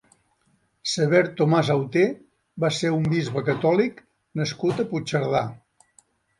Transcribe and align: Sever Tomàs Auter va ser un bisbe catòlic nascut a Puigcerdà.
Sever 0.93 1.21
Tomàs 1.41 1.69
Auter 1.75 2.07
va 2.65 2.73
ser 2.79 2.93
un 2.97 3.07
bisbe 3.13 3.45
catòlic 3.53 4.03
nascut 4.43 4.85
a 4.87 4.91
Puigcerdà. 4.93 5.47